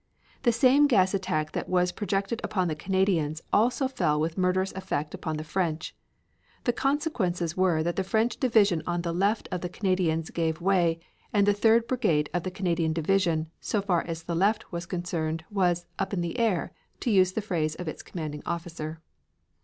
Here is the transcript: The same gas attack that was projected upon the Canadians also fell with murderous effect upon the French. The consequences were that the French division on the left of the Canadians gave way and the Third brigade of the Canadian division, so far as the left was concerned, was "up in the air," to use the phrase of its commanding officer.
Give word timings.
The 0.41 0.51
same 0.51 0.87
gas 0.87 1.13
attack 1.13 1.51
that 1.51 1.69
was 1.69 1.91
projected 1.91 2.41
upon 2.43 2.67
the 2.67 2.73
Canadians 2.75 3.43
also 3.53 3.87
fell 3.87 4.19
with 4.19 4.35
murderous 4.35 4.71
effect 4.71 5.13
upon 5.13 5.37
the 5.37 5.43
French. 5.43 5.95
The 6.63 6.73
consequences 6.73 7.55
were 7.55 7.83
that 7.83 7.97
the 7.97 8.03
French 8.03 8.37
division 8.37 8.81
on 8.87 9.03
the 9.03 9.13
left 9.13 9.47
of 9.51 9.61
the 9.61 9.69
Canadians 9.69 10.31
gave 10.31 10.59
way 10.59 11.01
and 11.31 11.45
the 11.45 11.53
Third 11.53 11.85
brigade 11.87 12.31
of 12.33 12.41
the 12.41 12.49
Canadian 12.49 12.93
division, 12.93 13.51
so 13.59 13.79
far 13.79 14.01
as 14.07 14.23
the 14.23 14.33
left 14.33 14.71
was 14.71 14.87
concerned, 14.87 15.43
was 15.51 15.85
"up 15.99 16.13
in 16.13 16.21
the 16.21 16.39
air," 16.39 16.73
to 17.01 17.11
use 17.11 17.33
the 17.33 17.39
phrase 17.41 17.75
of 17.75 17.87
its 17.87 18.01
commanding 18.01 18.41
officer. 18.43 19.03